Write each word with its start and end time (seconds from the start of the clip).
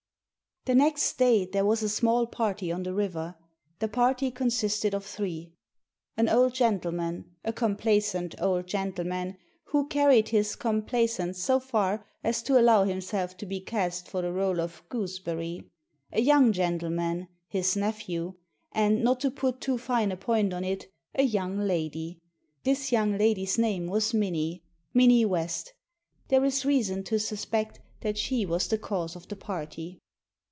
The 0.65 0.75
next 0.75 1.13
day 1.17 1.45
there 1.45 1.65
was 1.65 1.81
a 1.81 1.89
small 1.89 2.27
party 2.27 2.71
on 2.71 2.83
the 2.83 2.93
river. 2.93 3.33
The 3.79 3.87
party 3.87 4.29
consisted 4.29 4.93
of 4.93 5.03
three: 5.03 5.53
an 6.15 6.29
old 6.29 6.53
gentleman— 6.53 7.31
a 7.43 7.51
complacent 7.51 8.35
old 8.39 8.67
gentleman, 8.67 9.37
who 9.69 9.87
carried 9.87 10.29
his 10.29 10.55
com 10.55 10.83
placence 10.83 11.37
so 11.41 11.59
far 11.59 12.05
as 12.23 12.43
to 12.43 12.59
allow 12.61 12.83
himself 12.83 13.35
to 13.37 13.47
be 13.47 13.59
cast 13.59 14.07
for 14.07 14.21
the 14.21 14.27
r61e 14.27 14.59
of 14.59 14.83
"gooseberry"; 14.87 15.63
a 16.11 16.21
young 16.21 16.51
gentleman, 16.51 17.27
his 17.47 17.75
nephew; 17.75 18.35
and, 18.71 19.03
not 19.03 19.19
to 19.21 19.31
put 19.31 19.61
too 19.61 19.79
fine 19.79 20.11
a 20.11 20.15
point 20.15 20.53
on 20.53 20.63
it, 20.63 20.85
a 21.15 21.23
young 21.23 21.57
lady. 21.57 22.21
This 22.63 22.91
young 22.91 23.17
lady's 23.17 23.57
name 23.57 23.87
was 23.87 24.13
Minnie— 24.13 24.61
Minnie 24.93 25.25
West 25.25 25.73
There 26.27 26.45
is 26.45 26.65
reason 26.67 27.03
to 27.05 27.17
suspect 27.17 27.79
that 28.01 28.19
she 28.19 28.45
was 28.45 28.67
the 28.67 28.77
cause 28.77 29.15
of 29.15 29.27
the 29.27 29.35
party. 29.35 29.97